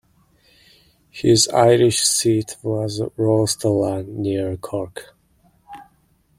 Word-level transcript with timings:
His 1.11 1.47
Irish 1.49 1.99
seat 1.99 2.55
was 2.63 3.01
Rostellan, 3.19 4.07
near 4.07 4.57
Cork. 4.57 5.15